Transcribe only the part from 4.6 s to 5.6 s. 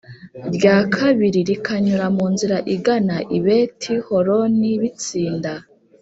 b itsinda